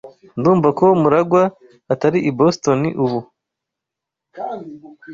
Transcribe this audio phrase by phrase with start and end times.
[0.39, 1.43] Ndumva ko MuragwA
[1.93, 3.19] atari i Boston ubu.